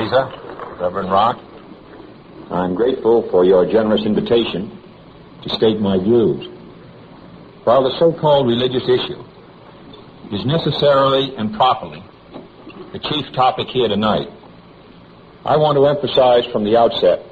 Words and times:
Meza, 0.00 0.80
Reverend 0.80 1.12
Reck. 1.12 1.36
I'm 2.50 2.74
grateful 2.74 3.28
for 3.30 3.44
your 3.44 3.66
generous 3.66 4.06
invitation 4.06 4.78
to 5.42 5.50
state 5.50 5.78
my 5.78 5.98
views. 5.98 6.48
While 7.64 7.82
the 7.84 7.98
so-called 7.98 8.46
religious 8.46 8.84
issue 8.88 9.22
is 10.32 10.46
necessarily 10.46 11.36
and 11.36 11.54
properly 11.54 12.02
the 12.92 12.98
chief 12.98 13.30
topic 13.34 13.68
here 13.68 13.88
tonight, 13.88 14.30
I 15.44 15.58
want 15.58 15.76
to 15.76 15.86
emphasize 15.86 16.50
from 16.50 16.64
the 16.64 16.78
outset 16.78 17.22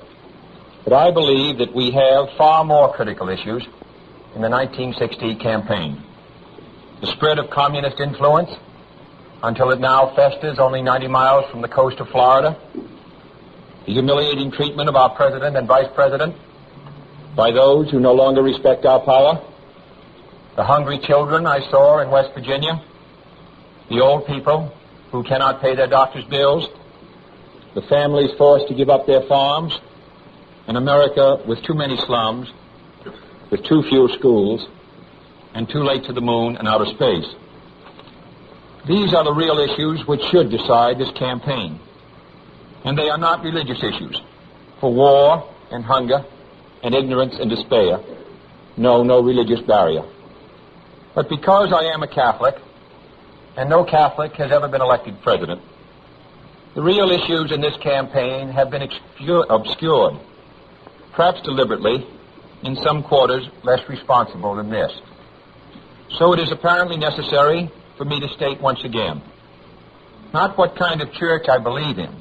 that 0.85 0.93
I 0.93 1.11
believe 1.11 1.59
that 1.59 1.75
we 1.75 1.91
have 1.93 2.37
far 2.37 2.66
more 2.66 2.93
critical 2.93 3.30
issues 3.30 3.64
in 4.35 4.43
the 4.43 4.50
1960 4.50 5.37
campaign. 5.37 6.03
The 7.00 7.07
spread 7.07 7.39
of 7.39 7.48
communist 7.48 7.98
influence 7.98 8.50
until 9.42 9.70
it 9.70 9.80
now 9.80 10.15
festers 10.16 10.59
only 10.59 10.83
90 10.83 11.09
miles 11.09 11.51
from 11.51 11.62
the 11.62 11.69
coast 11.69 12.01
of 12.01 12.09
Florida. 12.09 12.59
The 13.87 13.92
humiliating 13.92 14.51
treatment 14.51 14.88
of 14.88 14.96
our 14.96 15.15
president 15.15 15.56
and 15.56 15.66
vice 15.66 15.88
president 15.95 16.34
by 17.37 17.52
those 17.52 17.91
who 17.91 18.01
no 18.01 18.12
longer 18.12 18.43
respect 18.43 18.84
our 18.84 19.01
power. 19.01 19.41
The 20.56 20.65
hungry 20.65 20.98
children 20.98 21.46
I 21.46 21.60
saw 21.70 22.01
in 22.01 22.10
West 22.10 22.34
Virginia. 22.34 22.82
The 23.88 24.01
old 24.01 24.27
people 24.27 24.74
who 25.12 25.23
cannot 25.23 25.60
pay 25.62 25.77
their 25.77 25.87
doctor's 25.87 26.24
bills. 26.24 26.66
The 27.74 27.82
families 27.82 28.30
forced 28.37 28.66
to 28.68 28.74
give 28.74 28.91
up 28.91 29.07
their 29.07 29.23
farms. 29.29 29.73
An 30.66 30.77
America 30.77 31.43
with 31.46 31.62
too 31.62 31.74
many 31.74 31.96
slums, 31.96 32.48
with 33.51 33.65
too 33.65 33.82
few 33.88 34.09
schools, 34.18 34.66
and 35.55 35.68
too 35.68 35.82
late 35.82 36.05
to 36.05 36.12
the 36.12 36.20
moon 36.20 36.57
and 36.57 36.68
outer 36.68 36.84
space. 36.87 37.24
These 38.88 39.12
are 39.12 39.23
the 39.23 39.34
real 39.34 39.59
issues 39.59 40.06
which 40.06 40.23
should 40.30 40.51
decide 40.51 40.99
this 40.99 41.10
campaign. 41.10 41.79
And 42.85 42.96
they 42.96 43.10
are 43.10 43.18
not 43.18 43.45
religious 43.45 43.79
issues. 43.79 44.21
For 44.80 44.93
war 44.93 45.54
and 45.71 45.85
hunger 45.85 46.24
and 46.82 46.95
ignorance 46.95 47.35
and 47.38 47.51
despair 47.51 48.01
know, 48.79 49.02
no 49.02 49.21
religious 49.21 49.60
barrier. 49.60 50.02
But 51.15 51.29
because 51.29 51.73
I 51.73 51.93
am 51.93 52.02
a 52.02 52.09
Catholic, 52.09 52.54
and 53.57 53.68
no 53.68 53.85
Catholic 53.85 54.32
has 54.35 54.52
ever 54.52 54.68
been 54.68 54.80
elected 54.80 55.20
president, 55.20 55.60
the 56.74 56.82
real 56.82 57.10
issues 57.10 57.51
in 57.51 57.60
this 57.60 57.76
campaign 57.82 58.51
have 58.51 58.70
been 58.70 58.88
obscured, 59.51 60.15
perhaps 61.13 61.43
deliberately, 61.43 62.07
in 62.63 62.76
some 62.76 63.02
quarters 63.02 63.48
less 63.65 63.80
responsible 63.88 64.54
than 64.54 64.70
this. 64.70 64.93
So 66.19 66.32
it 66.32 66.41
is 66.41 66.53
apparently 66.53 66.97
necessary 66.97 67.70
for 67.99 68.04
me 68.04 68.21
to 68.21 68.28
state 68.37 68.62
once 68.62 68.78
again. 68.84 69.21
Not 70.32 70.56
what 70.56 70.77
kind 70.77 71.03
of 71.03 71.12
church 71.12 71.47
I 71.49 71.59
believe 71.59 71.99
in, 71.99 72.15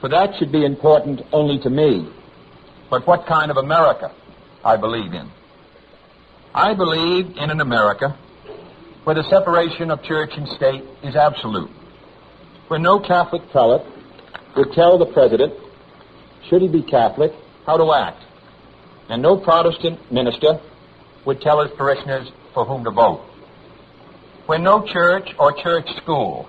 for 0.00 0.08
that 0.08 0.36
should 0.38 0.50
be 0.50 0.64
important 0.64 1.20
only 1.32 1.58
to 1.60 1.70
me, 1.70 2.12
but 2.90 3.06
what 3.06 3.26
kind 3.26 3.50
of 3.50 3.56
America 3.56 4.12
I 4.64 4.76
believe 4.76 5.12
in. 5.12 5.30
I 6.54 6.74
believe 6.74 7.36
in 7.36 7.50
an 7.50 7.60
America 7.60 8.18
where 9.04 9.14
the 9.14 9.22
separation 9.30 9.90
of 9.90 10.02
church 10.02 10.30
and 10.36 10.48
state 10.48 10.84
is 11.04 11.14
absolute, 11.14 11.70
where 12.66 12.80
no 12.80 12.98
Catholic 12.98 13.42
prelate 13.50 13.86
would 14.56 14.72
tell 14.72 14.98
the 14.98 15.06
president, 15.06 15.52
should 16.48 16.62
he 16.62 16.68
be 16.68 16.82
Catholic, 16.82 17.32
how 17.64 17.76
to 17.76 17.92
act, 17.92 18.24
and 19.08 19.22
no 19.22 19.36
Protestant 19.36 20.10
minister 20.10 20.60
would 21.24 21.40
tell 21.40 21.62
his 21.62 21.70
parishioners 21.76 22.28
for 22.52 22.64
whom 22.64 22.84
to 22.84 22.90
vote 22.90 23.22
when 24.48 24.62
no 24.62 24.82
church 24.82 25.28
or 25.38 25.52
church 25.52 25.86
school 26.02 26.48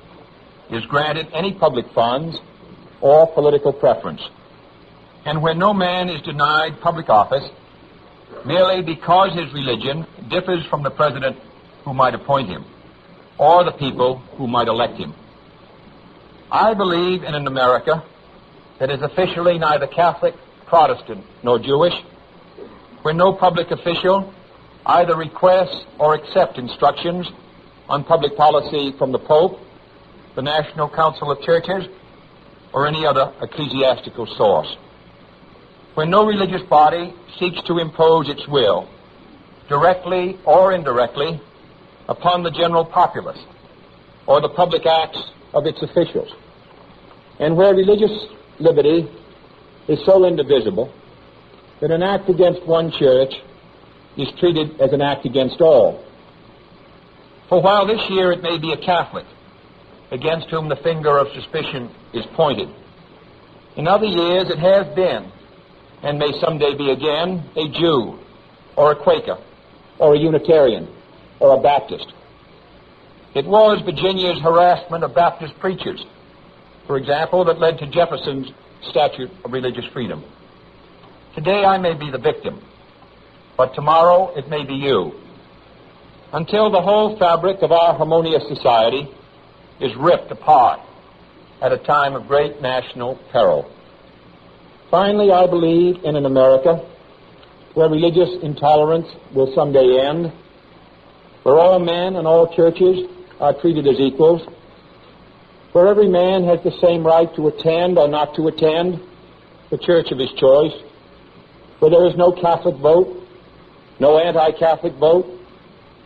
is 0.72 0.86
granted 0.86 1.28
any 1.34 1.54
public 1.54 1.86
funds 1.94 2.40
or 3.02 3.28
political 3.34 3.74
preference, 3.74 4.22
and 5.26 5.44
when 5.44 5.60
no 5.60 5.74
man 5.74 6.08
is 6.08 6.22
denied 6.22 6.80
public 6.80 7.10
office 7.10 7.44
merely 8.46 8.82
because 8.82 9.34
his 9.34 9.54
religion 9.54 10.08
differs 10.30 10.66
from 10.70 10.82
the 10.82 10.90
president 10.90 11.36
who 11.84 11.94
might 11.94 12.16
appoint 12.16 12.48
him 12.48 12.64
or 13.38 13.66
the 13.66 13.74
people 13.74 14.20
who 14.38 14.48
might 14.48 14.70
elect 14.70 14.98
him. 14.98 15.14
I 16.50 16.74
believe 16.74 17.24
in 17.24 17.36
an 17.36 17.48
America 17.48 18.02
that 18.80 18.90
is 18.90 19.02
officially 19.02 19.58
neither 19.58 19.88
Catholic, 19.88 20.36
Protestant, 20.68 21.26
nor 21.44 21.60
Jewish, 21.60 21.96
where 23.02 23.14
no 23.14 23.34
public 23.34 23.72
official 23.72 24.34
either 24.86 25.18
requests 25.18 25.84
or 26.00 26.16
accepts 26.16 26.58
instructions 26.58 27.28
on 27.90 28.04
public 28.04 28.38
policy 28.38 28.94
from 28.98 29.12
the 29.12 29.18
Pope, 29.18 29.60
the 30.36 30.42
National 30.44 30.88
Council 30.88 31.32
of 31.32 31.42
Churches, 31.42 31.90
or 32.72 32.88
any 32.88 33.06
other 33.06 33.34
ecclesiastical 33.42 34.28
source. 34.38 34.78
When 35.96 36.12
no 36.12 36.26
religious 36.26 36.62
body 36.70 37.16
seeks 37.40 37.60
to 37.64 37.80
impose 37.80 38.30
its 38.30 38.48
will, 38.48 38.88
directly 39.68 40.38
or 40.46 40.74
indirectly, 40.74 41.42
upon 42.08 42.44
the 42.44 42.52
general 42.52 42.86
populace 42.86 43.40
or 44.28 44.40
the 44.40 44.50
public 44.50 44.86
acts 44.86 45.22
of 45.54 45.66
its 45.66 45.82
officials, 45.82 46.32
and 47.40 47.58
where 47.58 47.74
religious 47.74 48.12
liberty 48.60 49.10
is 49.88 50.00
so 50.06 50.26
indivisible 50.26 50.94
that 51.82 51.90
an 51.90 52.04
act 52.04 52.30
against 52.30 52.64
one 52.68 52.92
church 52.92 53.34
is 54.16 54.28
treated 54.40 54.80
as 54.80 54.94
an 54.94 55.02
act 55.02 55.26
against 55.26 55.60
all. 55.60 56.04
For 57.50 57.60
while 57.60 57.88
this 57.88 58.02
year 58.12 58.32
it 58.32 58.44
may 58.44 58.60
be 58.60 58.74
a 58.74 58.78
Catholic 58.78 59.26
against 60.12 60.50
whom 60.50 60.70
the 60.70 60.76
finger 60.76 61.18
of 61.18 61.28
suspicion 61.34 61.90
is 62.14 62.24
pointed, 62.36 62.70
in 63.76 63.88
other 63.88 64.06
years 64.06 64.50
it 64.50 64.60
has 64.60 64.94
been, 64.96 65.32
and 66.04 66.20
may 66.20 66.32
someday 66.40 66.76
be 66.76 66.92
again, 66.92 67.44
a 67.56 67.68
Jew, 67.70 68.20
or 68.76 68.92
a 68.92 68.96
Quaker, 68.96 69.38
or 69.98 70.14
a 70.14 70.20
Unitarian, 70.20 70.88
or 71.40 71.58
a 71.58 71.62
Baptist. 71.62 72.14
It 73.34 73.46
was 73.46 73.82
Virginia's 73.82 74.42
harassment 74.42 75.04
of 75.04 75.16
Baptist 75.16 75.58
preachers, 75.60 76.06
for 76.86 76.98
example, 76.98 77.46
that 77.46 77.60
led 77.60 77.80
to 77.80 77.88
Jefferson's 77.88 78.52
Statute 78.90 79.32
of 79.44 79.52
Religious 79.52 79.86
Freedom. 79.92 80.24
Today 81.36 81.64
I 81.64 81.78
may 81.78 81.94
be 81.94 82.12
the 82.12 82.18
victim, 82.18 82.62
but 83.58 83.74
tomorrow 83.74 84.34
it 84.36 84.50
may 84.50 84.66
be 84.66 84.76
you 84.76 85.14
until 86.32 86.70
the 86.70 86.82
whole 86.82 87.18
fabric 87.18 87.62
of 87.62 87.72
our 87.72 87.96
harmonious 87.96 88.44
society 88.48 89.10
is 89.80 89.92
ripped 89.98 90.32
apart 90.32 90.80
at 91.62 91.72
a 91.72 91.78
time 91.78 92.16
of 92.16 92.28
great 92.28 92.62
national 92.62 93.20
peril. 93.32 93.70
Finally, 94.92 95.32
I 95.32 95.48
believe 95.48 96.04
in 96.04 96.16
an 96.16 96.26
America 96.26 96.86
where 97.74 97.90
religious 97.90 98.30
intolerance 98.44 99.08
will 99.34 99.54
someday 99.56 100.00
end, 100.08 100.32
where 101.44 101.60
all 101.60 101.80
men 101.80 102.16
and 102.16 102.28
all 102.28 102.54
churches 102.56 103.10
are 103.40 103.54
treated 103.60 103.88
as 103.88 104.00
equals, 104.00 104.42
where 105.72 105.88
every 105.88 106.08
man 106.08 106.44
has 106.44 106.60
the 106.64 106.78
same 106.82 107.06
right 107.06 107.34
to 107.36 107.48
attend 107.48 107.98
or 107.98 108.08
not 108.08 108.36
to 108.36 108.48
attend 108.48 109.00
the 109.70 109.78
church 109.78 110.12
of 110.12 110.18
his 110.18 110.32
choice, 110.40 110.74
where 111.80 111.92
there 111.92 112.06
is 112.08 112.16
no 112.18 112.32
Catholic 112.32 112.76
vote, 112.78 113.24
no 114.00 114.20
anti-Catholic 114.20 114.94
vote, 114.96 115.39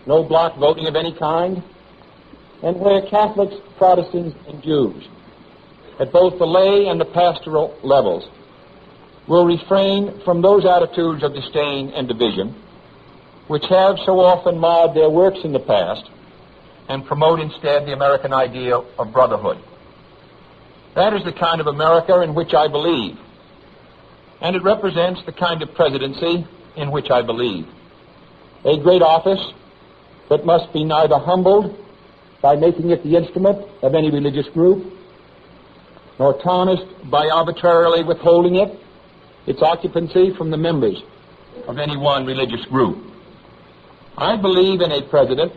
no 0.05 0.23
bloc 0.23 0.57
voting 0.57 0.87
of 0.87 0.95
any 0.95 1.13
kind, 1.13 1.63
and 2.61 2.79
where 2.79 3.01
Catholics, 3.01 3.55
Protestants, 3.77 4.35
and 4.47 4.61
Jews, 4.63 5.07
at 5.99 6.11
both 6.11 6.37
the 6.39 6.45
lay 6.45 6.87
and 6.87 6.99
the 6.99 7.05
pastoral 7.05 7.77
levels, 7.83 8.27
will 9.27 9.45
refrain 9.45 10.21
from 10.25 10.41
those 10.41 10.65
attitudes 10.65 11.23
of 11.23 11.33
disdain 11.33 11.89
and 11.89 12.07
division 12.07 12.55
which 13.47 13.65
have 13.69 13.97
so 14.05 14.19
often 14.19 14.57
marred 14.57 14.95
their 14.95 15.09
works 15.09 15.39
in 15.43 15.51
the 15.51 15.59
past 15.59 16.09
and 16.87 17.05
promote 17.05 17.39
instead 17.39 17.85
the 17.85 17.93
American 17.93 18.33
ideal 18.33 18.85
of 18.97 19.11
brotherhood. 19.11 19.57
That 20.95 21.13
is 21.13 21.23
the 21.23 21.33
kind 21.33 21.59
of 21.59 21.67
America 21.67 22.21
in 22.21 22.35
which 22.35 22.53
I 22.53 22.67
believe, 22.67 23.17
and 24.41 24.55
it 24.55 24.63
represents 24.63 25.21
the 25.25 25.31
kind 25.31 25.61
of 25.61 25.73
presidency 25.73 26.47
in 26.75 26.91
which 26.91 27.09
I 27.09 27.21
believe. 27.21 27.67
A 28.65 28.77
great 28.77 29.01
office 29.01 29.41
but 30.29 30.45
must 30.45 30.71
be 30.73 30.83
neither 30.83 31.17
humbled 31.17 31.77
by 32.41 32.55
making 32.55 32.91
it 32.91 33.03
the 33.03 33.15
instrument 33.15 33.65
of 33.81 33.95
any 33.95 34.11
religious 34.11 34.47
group, 34.53 34.93
nor 36.19 36.39
tarnished 36.41 37.09
by 37.09 37.27
arbitrarily 37.29 38.03
withholding 38.03 38.55
it, 38.55 38.79
its 39.47 39.61
occupancy 39.61 40.33
from 40.37 40.51
the 40.51 40.57
members 40.57 41.01
of 41.67 41.77
any 41.77 41.97
one 41.97 42.25
religious 42.25 42.65
group. 42.65 42.97
I 44.17 44.35
believe 44.39 44.81
in 44.81 44.91
a 44.91 45.01
president 45.09 45.53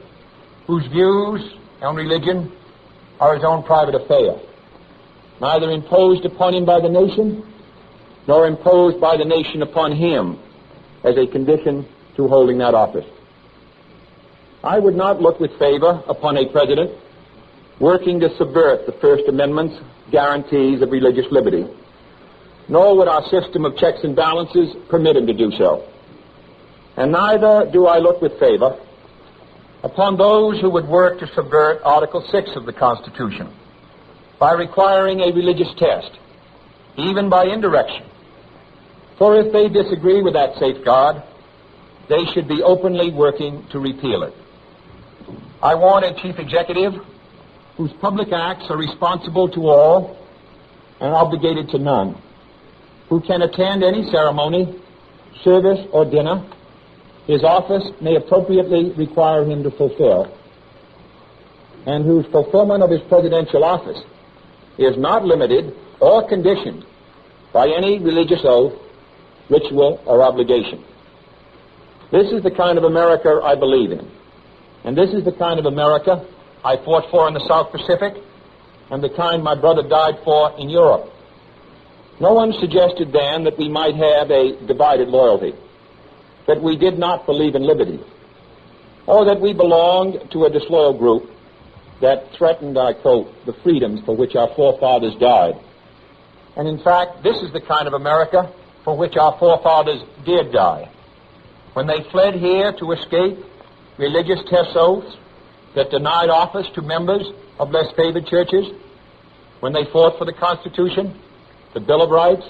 whose 0.67 0.87
views 0.87 1.43
on 1.83 1.95
religion 1.95 2.53
are 3.21 3.35
his 3.35 3.45
own 3.45 3.63
private 3.63 3.95
affair, 3.95 4.41
neither 5.41 5.71
imposed 5.71 6.25
upon 6.25 6.55
him 6.55 6.65
by 6.65 6.81
the 6.81 6.89
nation, 6.89 7.43
nor 8.27 8.47
imposed 8.47 9.01
by 9.01 9.17
the 9.17 9.25
nation 9.25 9.63
upon 9.63 9.93
him 9.93 10.39
as 11.05 11.17
a 11.17 11.27
condition 11.27 11.87
to 12.17 12.27
holding 12.29 12.59
that 12.59 12.75
office. 12.75 13.07
I 14.67 14.81
would 14.81 14.97
not 14.97 15.23
look 15.23 15.39
with 15.39 15.57
favor 15.61 16.03
upon 16.09 16.37
a 16.37 16.51
president 16.51 16.91
working 17.79 18.19
to 18.19 18.37
subvert 18.37 18.85
the 18.85 18.99
First 19.01 19.23
Amendment's 19.29 19.77
guarantees 20.11 20.83
of 20.83 20.91
religious 20.91 21.27
liberty. 21.31 21.65
Nor 22.69 22.97
would 22.99 23.07
our 23.07 23.23
system 23.31 23.65
of 23.65 23.77
checks 23.77 24.01
and 24.03 24.17
balances 24.17 24.75
permit 24.89 25.15
him 25.15 25.29
to 25.29 25.35
do 25.35 25.53
so. 25.57 25.87
And 26.97 27.13
neither 27.13 27.71
do 27.73 27.87
I 27.87 27.99
look 27.99 28.21
with 28.21 28.41
favor 28.41 28.77
upon 29.85 30.17
those 30.19 30.61
who 30.61 30.69
would 30.71 30.89
work 30.89 31.21
to 31.21 31.29
subvert 31.33 31.81
Article 31.85 32.27
6 32.29 32.51
of 32.57 32.67
the 32.67 32.73
Constitution 32.73 33.55
by 34.41 34.53
requiring 34.55 35.21
a 35.21 35.33
religious 35.33 35.73
test, 35.79 36.11
even 36.97 37.31
by 37.31 37.45
indirection. 37.45 38.05
For 39.17 39.39
if 39.39 39.53
they 39.53 39.69
disagree 39.69 40.23
with 40.23 40.35
that 40.35 40.59
safeguard, 40.59 41.23
they 42.09 42.25
should 42.35 42.49
be 42.49 42.65
openly 42.65 43.13
working 43.13 43.65
to 43.71 43.79
repeal 43.79 44.25
it. 44.25 44.35
I 45.63 45.75
want 45.75 46.05
a 46.05 46.15
chief 46.23 46.39
executive 46.39 46.95
whose 47.77 47.93
public 48.01 48.33
acts 48.33 48.67
are 48.71 48.77
responsible 48.77 49.49
to 49.51 49.61
all 49.69 50.17
and 51.01 51.13
obligated 51.13 51.69
to 51.71 51.79
none, 51.79 52.21
who 53.09 53.21
can 53.21 53.43
attend 53.43 53.83
any 53.83 54.11
ceremony, 54.11 54.81
service, 55.43 55.81
or 55.93 56.05
dinner 56.05 56.45
his 57.27 57.43
office 57.43 57.83
may 58.01 58.15
appropriately 58.15 58.93
require 58.93 59.45
him 59.45 59.63
to 59.65 59.71
fulfill, 59.73 60.33
and 61.85 62.05
whose 62.05 62.25
fulfillment 62.27 62.83
of 62.83 62.91
his 62.91 63.01
presidential 63.09 63.65
office 63.65 64.01
is 64.79 64.97
not 64.97 65.25
limited 65.25 65.75
or 66.01 66.29
conditioned 66.29 66.85
by 67.53 67.69
any 67.69 67.99
religious 67.99 68.41
oath, 68.45 68.75
ritual, 69.51 70.01
or 70.07 70.23
obligation. 70.23 70.85
This 72.13 72.31
is 72.31 72.43
the 72.45 72.51
kind 72.51 72.79
of 72.79 72.85
America 72.85 73.41
I 73.43 73.57
believe 73.57 73.91
in. 73.91 74.09
And 74.87 74.97
this 74.97 75.11
is 75.13 75.25
the 75.25 75.33
kind 75.33 75.59
of 75.59 75.67
America 75.67 76.25
I 76.65 76.77
fought 76.77 77.11
for 77.11 77.27
in 77.27 77.35
the 77.35 77.45
South 77.49 77.73
Pacific 77.73 78.23
and 78.89 79.03
the 79.03 79.11
kind 79.11 79.43
my 79.43 79.59
brother 79.59 79.83
died 79.83 80.15
for 80.25 80.55
in 80.59 80.71
Europe. 80.71 81.11
No 82.21 82.33
one 82.35 82.53
suggested 82.61 83.13
then 83.13 83.43
that 83.45 83.59
we 83.59 83.69
might 83.69 83.97
have 83.97 84.31
a 84.31 84.65
divided 84.65 85.09
loyalty, 85.09 85.55
that 86.47 86.63
we 86.63 86.79
did 86.79 87.01
not 87.01 87.27
believe 87.27 87.57
in 87.57 87.67
liberty, 87.67 87.99
or 89.07 89.25
that 89.25 89.41
we 89.41 89.53
belonged 89.53 90.31
to 90.31 90.45
a 90.45 90.51
disloyal 90.51 90.97
group 90.97 91.31
that 92.01 92.31
threatened, 92.39 92.79
I 92.79 92.93
quote, 92.93 93.27
the 93.45 93.55
freedoms 93.65 94.03
for 94.07 94.17
which 94.17 94.37
our 94.37 94.55
forefathers 94.55 95.17
died. 95.19 95.55
And 96.57 96.69
in 96.69 96.79
fact, 96.79 97.25
this 97.25 97.37
is 97.43 97.53
the 97.53 97.61
kind 97.61 97.89
of 97.89 97.95
America 97.95 98.53
for 98.85 98.97
which 98.97 99.17
our 99.17 99.37
forefathers 99.39 100.01
did 100.25 100.53
die. 100.53 100.89
When 101.73 101.89
they 101.89 102.09
fled 102.13 102.35
here 102.35 102.73
to 102.79 102.93
escape 102.93 103.45
religious 103.99 104.41
test 104.49 104.71
oaths 104.75 105.17
that 105.75 105.91
denied 105.91 106.29
office 106.29 106.67
to 106.75 106.83
members 106.83 107.27
of 107.59 107.71
less 107.71 107.87
favored 107.97 108.27
churches, 108.27 108.67
when 109.61 109.73
they 109.73 109.85
fought 109.93 110.19
for 110.19 110.25
the 110.25 110.33
Constitution, 110.33 111.19
the 111.75 111.81
Bill 111.81 112.03
of 112.03 112.11
Rights, 112.11 112.45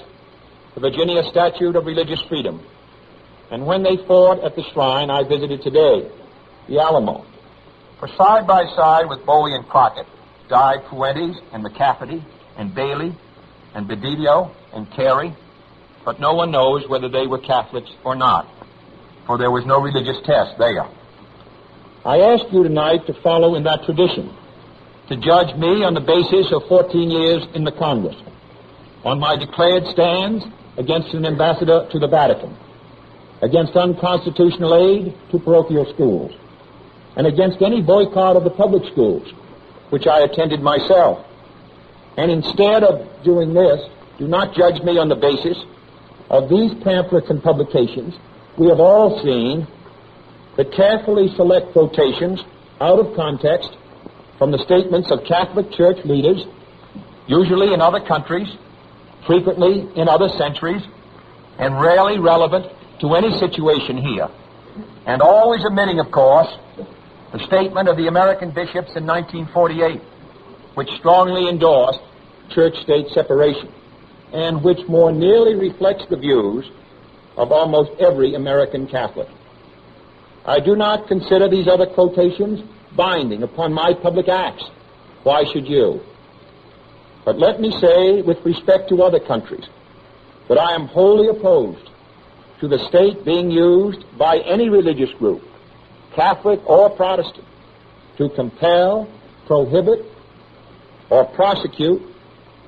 the 0.75 0.81
Virginia 0.81 1.23
Statute 1.31 1.77
of 1.77 1.87
Religious 1.87 2.21
Freedom, 2.29 2.61
and 3.51 3.67
when 3.67 3.83
they 3.83 3.97
fought 4.09 4.43
at 4.45 4.57
the 4.57 4.65
shrine 4.73 5.11
I 5.11 5.23
visited 5.23 5.63
today, 5.63 6.11
the 6.69 6.81
Alamo, 6.81 7.25
for 8.01 8.09
side 8.09 8.47
by 8.47 8.65
side 8.75 9.09
with 9.09 9.25
Bowie 9.25 9.55
and 9.55 9.67
Crockett 9.69 10.07
died 10.49 10.81
Fuentes 10.91 11.41
and 11.53 11.65
McCafferty 11.65 12.23
and 12.57 12.75
Bailey 12.75 13.17
and 13.75 13.89
Badillo 13.89 14.55
and 14.73 14.91
Carey, 14.93 15.35
but 16.05 16.21
no 16.21 16.35
one 16.35 16.51
knows 16.51 16.89
whether 16.89 17.09
they 17.09 17.27
were 17.27 17.39
Catholics 17.39 17.91
or 18.05 18.17
not, 18.17 18.49
for 19.27 19.39
there 19.39 19.51
was 19.51 19.65
no 19.65 19.81
religious 19.81 20.17
test 20.25 20.59
there. 20.59 20.89
I 22.07 22.21
ask 22.21 22.45
you 22.53 22.63
tonight 22.63 23.05
to 23.09 23.15
follow 23.21 23.57
in 23.57 23.65
that 23.65 23.83
tradition, 23.83 24.33
to 25.09 25.17
judge 25.17 25.57
me 25.59 25.83
on 25.83 25.93
the 25.93 26.01
basis 26.01 26.53
of 26.53 26.63
14 26.69 27.11
years 27.11 27.43
in 27.53 27.65
the 27.65 27.73
Congress, 27.73 28.15
on 29.05 29.19
my 29.19 29.35
declared 29.35 29.83
stands 29.89 30.45
against 30.79 31.13
an 31.15 31.27
ambassador 31.27 31.89
to 31.91 31.99
the 31.99 32.07
Vatican, 32.07 32.57
against 33.43 33.75
unconstitutional 33.75 34.79
aid 34.79 35.19
to 35.33 35.41
parochial 35.41 35.85
schools, 35.95 36.31
and 37.17 37.27
against 37.27 37.61
any 37.61 37.83
boycott 37.83 38.37
of 38.37 38.45
the 38.45 38.55
public 38.55 38.85
schools, 38.93 39.27
which 39.91 40.07
I 40.07 40.21
attended 40.21 40.63
myself. 40.63 41.27
And 42.17 42.31
instead 42.31 42.85
of 42.85 43.03
doing 43.25 43.53
this, 43.53 43.83
do 44.21 44.29
not 44.29 44.55
judge 44.55 44.81
me 44.83 44.97
on 44.97 45.09
the 45.09 45.17
basis 45.19 45.59
of 46.31 46.49
these 46.49 46.71
pamphlets 46.85 47.31
and 47.31 47.43
publications. 47.43 48.15
We 48.57 48.69
have 48.69 48.79
all 48.79 49.21
seen 49.25 49.67
the 50.57 50.65
carefully 50.65 51.29
select 51.37 51.73
quotations 51.73 52.41
out 52.81 52.99
of 52.99 53.15
context 53.15 53.77
from 54.39 54.51
the 54.51 54.59
statements 54.59 55.11
of 55.11 55.25
Catholic 55.25 55.71
Church 55.73 55.99
leaders, 56.05 56.45
usually 57.27 57.73
in 57.75 57.81
other 57.81 58.01
countries, 58.01 58.49
frequently 59.27 59.89
in 59.97 60.09
other 60.09 60.29
centuries, 60.29 60.83
and 61.59 61.81
rarely 61.81 62.19
relevant 62.19 62.67
to 63.01 63.15
any 63.15 63.37
situation 63.39 63.97
here. 63.97 64.29
And 65.07 65.23
always 65.23 65.65
omitting, 65.65 66.01
of 66.01 66.11
course, 66.11 66.49
the 67.33 67.45
statement 67.47 67.89
of 67.89 67.97
the 67.97 68.09
American 68.09 68.51
bishops 68.51 68.97
in 68.97 69.07
1948, 69.07 70.01
which 70.75 70.89
strongly 70.99 71.49
endorsed 71.49 72.01
church-state 72.51 73.09
separation, 73.13 73.73
and 74.33 74.63
which 74.63 74.79
more 74.89 75.13
nearly 75.13 75.55
reflects 75.55 76.05
the 76.09 76.17
views 76.17 76.65
of 77.37 77.53
almost 77.53 77.91
every 78.01 78.35
American 78.35 78.87
Catholic. 78.87 79.29
I 80.47 80.61
do 80.61 80.77
not 80.77 81.09
consider 81.09 81.49
these 81.49 81.67
other 81.67 81.87
quotations 81.87 82.61
binding 82.97 83.43
upon 83.43 83.73
my 83.73 83.93
public 84.01 84.29
acts. 84.29 84.65
Why 85.25 85.43
should 85.53 85.67
you? 85.67 86.01
But 87.25 87.39
let 87.39 87.61
me 87.61 87.73
say, 87.81 88.23
with 88.23 88.39
respect 88.45 88.89
to 88.91 89.03
other 89.03 89.19
countries, 89.19 89.65
that 90.49 90.59
I 90.59 90.75
am 90.75 90.87
wholly 90.87 91.29
opposed 91.29 91.91
to 92.61 92.69
the 92.69 92.79
state 92.89 93.25
being 93.25 93.51
used 93.51 94.05
by 94.17 94.39
any 94.39 94.69
religious 94.69 95.11
group 95.19 95.43
Catholic 96.15 96.61
or 96.67 96.89
Protestant, 96.91 97.45
to 98.17 98.31
compel, 98.31 99.07
prohibit, 99.47 100.07
or 101.11 101.27
prosecute 101.35 102.01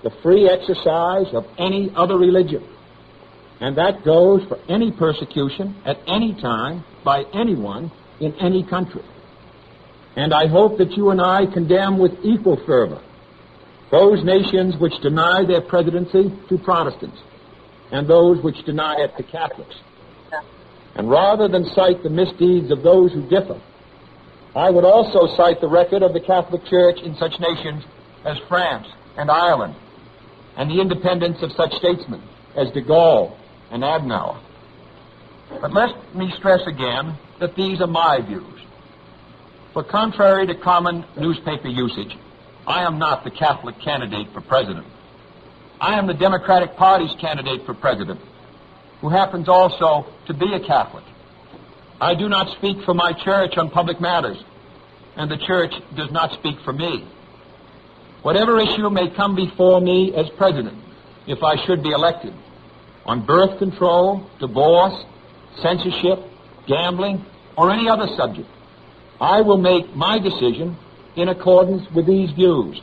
the 0.02 0.10
free 0.22 0.48
exercise 0.48 1.32
of 1.32 1.46
any 1.58 1.90
other 1.96 2.18
religion. 2.18 2.62
And 3.60 3.76
that 3.76 4.04
goes 4.04 4.46
for 4.48 4.58
any 4.68 4.92
persecution 4.92 5.76
at 5.84 5.98
any 6.06 6.34
time 6.40 6.84
by 7.04 7.24
anyone 7.32 7.90
in 8.20 8.34
any 8.34 8.62
country. 8.62 9.02
And 10.16 10.32
I 10.32 10.46
hope 10.46 10.78
that 10.78 10.92
you 10.92 11.10
and 11.10 11.20
I 11.20 11.46
condemn 11.46 11.98
with 11.98 12.12
equal 12.22 12.56
fervor 12.66 13.02
those 13.90 14.22
nations 14.22 14.76
which 14.78 14.92
deny 15.00 15.44
their 15.46 15.62
presidency 15.62 16.30
to 16.48 16.58
Protestants 16.58 17.18
and 17.90 18.06
those 18.06 18.42
which 18.44 18.62
deny 18.66 18.96
it 18.98 19.16
to 19.16 19.22
Catholics. 19.22 19.76
And 20.94 21.08
rather 21.08 21.48
than 21.48 21.64
cite 21.74 22.02
the 22.02 22.10
misdeeds 22.10 22.70
of 22.70 22.82
those 22.82 23.12
who 23.12 23.22
differ, 23.28 23.60
I 24.54 24.70
would 24.70 24.84
also 24.84 25.34
cite 25.36 25.60
the 25.60 25.68
record 25.68 26.02
of 26.02 26.12
the 26.12 26.20
Catholic 26.20 26.64
Church 26.66 26.98
in 27.00 27.14
such 27.16 27.32
nations 27.38 27.84
as 28.24 28.36
France 28.48 28.86
and 29.16 29.30
Ireland, 29.30 29.74
and 30.56 30.70
the 30.70 30.80
independence 30.80 31.38
of 31.42 31.52
such 31.52 31.72
statesmen 31.74 32.22
as 32.56 32.70
de 32.72 32.82
Gaulle 32.82 33.36
and 33.70 33.82
Adenauer. 33.82 34.40
But 35.60 35.72
let 35.72 36.14
me 36.14 36.32
stress 36.36 36.60
again 36.66 37.16
that 37.40 37.54
these 37.56 37.80
are 37.80 37.86
my 37.86 38.20
views. 38.20 38.60
For 39.72 39.84
contrary 39.84 40.46
to 40.46 40.54
common 40.54 41.04
newspaper 41.16 41.68
usage, 41.68 42.16
I 42.66 42.84
am 42.84 42.98
not 42.98 43.24
the 43.24 43.30
Catholic 43.30 43.76
candidate 43.80 44.28
for 44.32 44.40
president. 44.40 44.86
I 45.80 45.98
am 45.98 46.06
the 46.06 46.14
Democratic 46.14 46.76
Party's 46.76 47.14
candidate 47.20 47.64
for 47.64 47.74
president 47.74 48.20
who 49.00 49.08
happens 49.08 49.48
also 49.48 50.06
to 50.26 50.34
be 50.34 50.52
a 50.54 50.66
Catholic. 50.66 51.04
I 52.00 52.14
do 52.14 52.28
not 52.28 52.56
speak 52.58 52.84
for 52.84 52.94
my 52.94 53.12
church 53.12 53.56
on 53.56 53.70
public 53.70 54.00
matters, 54.00 54.38
and 55.16 55.30
the 55.30 55.38
church 55.46 55.72
does 55.96 56.10
not 56.10 56.32
speak 56.38 56.56
for 56.64 56.72
me. 56.72 57.06
Whatever 58.22 58.60
issue 58.60 58.90
may 58.90 59.14
come 59.14 59.36
before 59.36 59.80
me 59.80 60.12
as 60.14 60.26
president, 60.36 60.78
if 61.26 61.42
I 61.42 61.64
should 61.66 61.82
be 61.82 61.90
elected, 61.90 62.34
on 63.08 63.24
birth 63.24 63.58
control, 63.58 64.28
divorce, 64.38 64.94
censorship, 65.62 66.20
gambling, 66.66 67.24
or 67.56 67.72
any 67.72 67.88
other 67.88 68.06
subject, 68.16 68.48
I 69.18 69.40
will 69.40 69.56
make 69.56 69.96
my 69.96 70.18
decision 70.18 70.76
in 71.16 71.30
accordance 71.30 71.90
with 71.90 72.06
these 72.06 72.30
views, 72.32 72.80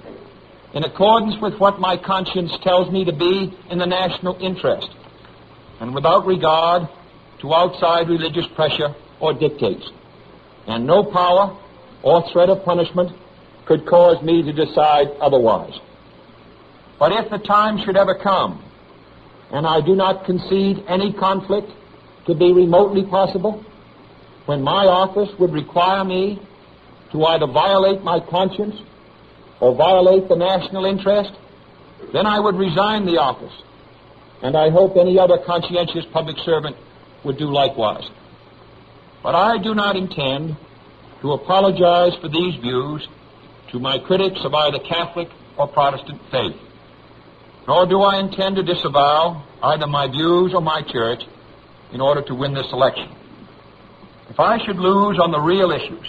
in 0.73 0.83
accordance 0.83 1.39
with 1.39 1.53
what 1.59 1.79
my 1.79 1.95
conscience 1.95 2.51
tells 2.63 2.91
me 2.91 3.05
to 3.05 3.13
be 3.13 3.55
in 3.69 3.77
the 3.77 3.85
national 3.85 4.35
interest, 4.41 4.89
and 5.79 5.93
without 5.93 6.25
regard 6.25 6.89
to 7.41 7.53
outside 7.53 8.09
religious 8.09 8.47
pressure 8.55 8.95
or 9.19 9.31
dictates. 9.33 9.87
And 10.67 10.87
no 10.87 11.03
power 11.03 11.55
or 12.01 12.27
threat 12.31 12.49
of 12.49 12.65
punishment 12.65 13.11
could 13.67 13.85
cause 13.85 14.21
me 14.23 14.41
to 14.41 14.51
decide 14.51 15.09
otherwise. 15.21 15.79
But 16.97 17.11
if 17.11 17.29
the 17.29 17.37
time 17.37 17.77
should 17.77 17.95
ever 17.95 18.15
come, 18.15 18.64
and 19.51 19.65
I 19.65 19.81
do 19.81 19.95
not 19.95 20.25
concede 20.25 20.83
any 20.87 21.13
conflict 21.13 21.69
to 22.27 22.35
be 22.35 22.51
remotely 22.51 23.05
possible, 23.05 23.63
when 24.45 24.61
my 24.61 24.85
office 24.85 25.29
would 25.39 25.53
require 25.53 26.03
me 26.03 26.39
to 27.11 27.23
either 27.25 27.47
violate 27.47 28.01
my 28.03 28.19
conscience 28.19 28.75
or 29.59 29.75
violate 29.75 30.27
the 30.27 30.35
national 30.35 30.85
interest, 30.85 31.31
then 32.13 32.25
I 32.25 32.39
would 32.39 32.55
resign 32.55 33.05
the 33.05 33.17
office. 33.17 33.53
And 34.41 34.55
I 34.55 34.69
hope 34.69 34.97
any 34.97 35.17
other 35.17 35.37
conscientious 35.45 36.05
public 36.11 36.37
servant 36.45 36.75
would 37.23 37.37
do 37.37 37.45
likewise. 37.45 38.07
But 39.23 39.33
I 39.33 39.57
do 39.61 39.73
not 39.73 39.95
intend 39.95 40.57
to 41.21 41.31
apologize 41.31 42.13
for 42.21 42.29
these 42.29 42.59
views 42.61 43.07
to 43.71 43.79
my 43.79 43.97
critics 43.97 44.39
of 44.43 44.53
either 44.53 44.79
Catholic 44.79 45.29
or 45.57 45.67
Protestant 45.67 46.21
faith. 46.31 46.55
Nor 47.67 47.87
do 47.87 48.01
I 48.01 48.19
intend 48.19 48.57
to 48.57 48.63
disavow 48.63 49.43
either 49.63 49.87
my 49.87 50.07
views 50.07 50.53
or 50.53 50.61
my 50.61 50.81
church 50.81 51.23
in 51.91 52.01
order 52.01 52.21
to 52.21 52.35
win 52.35 52.53
this 52.53 52.71
election. 52.71 53.09
If 54.29 54.39
I 54.39 54.63
should 54.65 54.77
lose 54.77 55.19
on 55.19 55.31
the 55.31 55.39
real 55.39 55.71
issues, 55.71 56.07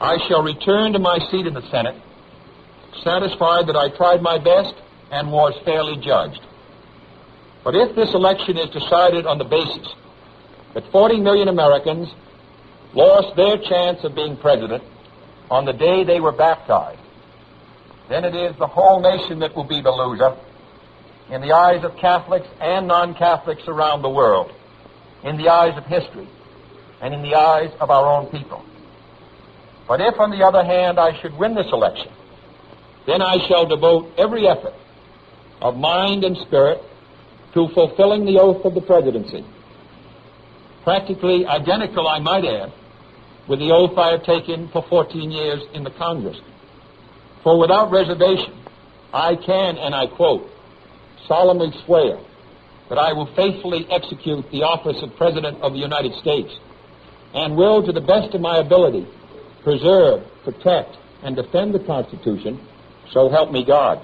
I 0.00 0.18
shall 0.28 0.42
return 0.42 0.92
to 0.92 0.98
my 0.98 1.18
seat 1.30 1.46
in 1.46 1.54
the 1.54 1.68
Senate, 1.70 1.96
satisfied 3.02 3.66
that 3.68 3.76
I 3.76 3.88
tried 3.96 4.22
my 4.22 4.38
best 4.38 4.74
and 5.10 5.32
was 5.32 5.54
fairly 5.64 5.96
judged. 5.96 6.40
But 7.64 7.74
if 7.74 7.96
this 7.96 8.14
election 8.14 8.56
is 8.58 8.70
decided 8.70 9.26
on 9.26 9.38
the 9.38 9.44
basis 9.44 9.88
that 10.74 10.90
40 10.92 11.20
million 11.20 11.48
Americans 11.48 12.08
lost 12.94 13.36
their 13.36 13.56
chance 13.58 14.04
of 14.04 14.14
being 14.14 14.36
president 14.36 14.82
on 15.50 15.64
the 15.64 15.72
day 15.72 16.04
they 16.04 16.20
were 16.20 16.32
baptized, 16.32 17.00
then 18.08 18.24
it 18.24 18.34
is 18.34 18.56
the 18.58 18.66
whole 18.66 19.00
nation 19.00 19.38
that 19.40 19.54
will 19.56 19.64
be 19.64 19.82
the 19.82 19.90
loser 19.90 20.36
in 21.30 21.40
the 21.40 21.52
eyes 21.52 21.84
of 21.84 21.96
Catholics 21.96 22.46
and 22.60 22.86
non-Catholics 22.86 23.62
around 23.66 24.02
the 24.02 24.08
world, 24.08 24.50
in 25.24 25.36
the 25.36 25.48
eyes 25.48 25.76
of 25.76 25.84
history, 25.84 26.28
and 27.00 27.14
in 27.14 27.22
the 27.22 27.34
eyes 27.34 27.70
of 27.80 27.90
our 27.90 28.06
own 28.06 28.30
people. 28.30 28.64
But 29.86 30.00
if, 30.00 30.18
on 30.18 30.30
the 30.30 30.44
other 30.44 30.64
hand, 30.64 30.98
I 30.98 31.20
should 31.20 31.36
win 31.36 31.54
this 31.54 31.66
election, 31.72 32.12
then 33.06 33.22
I 33.22 33.46
shall 33.48 33.66
devote 33.66 34.12
every 34.18 34.46
effort 34.46 34.74
of 35.60 35.76
mind 35.76 36.24
and 36.24 36.36
spirit 36.46 36.80
to 37.54 37.68
fulfilling 37.74 38.24
the 38.24 38.38
oath 38.38 38.64
of 38.64 38.74
the 38.74 38.80
presidency. 38.80 39.44
Practically 40.84 41.46
identical, 41.46 42.06
I 42.06 42.18
might 42.18 42.44
add, 42.44 42.72
with 43.48 43.58
the 43.58 43.72
oath 43.72 43.96
I 43.96 44.12
have 44.12 44.24
taken 44.24 44.68
for 44.68 44.84
14 44.88 45.30
years 45.30 45.62
in 45.72 45.84
the 45.84 45.90
Congress. 45.90 46.38
For 47.42 47.58
without 47.58 47.90
reservation, 47.90 48.54
I 49.12 49.36
can, 49.36 49.78
and 49.78 49.94
I 49.94 50.06
quote, 50.06 50.50
solemnly 51.28 51.70
swear 51.84 52.18
that 52.88 52.98
I 52.98 53.12
will 53.12 53.32
faithfully 53.36 53.86
execute 53.90 54.50
the 54.50 54.62
office 54.64 54.96
of 55.02 55.14
President 55.16 55.60
of 55.60 55.72
the 55.72 55.78
United 55.78 56.14
States 56.20 56.50
and 57.34 57.56
will, 57.56 57.84
to 57.84 57.92
the 57.92 58.00
best 58.00 58.34
of 58.34 58.40
my 58.40 58.58
ability, 58.58 59.06
preserve, 59.62 60.24
protect, 60.44 60.96
and 61.22 61.36
defend 61.36 61.74
the 61.74 61.84
Constitution, 61.84 62.58
so 63.12 63.28
help 63.28 63.52
me 63.52 63.64
God. 63.64 64.00